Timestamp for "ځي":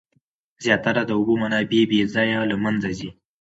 2.99-3.09